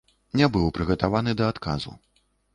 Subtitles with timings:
[0.39, 1.97] Не быў прыгатаваны да адказу.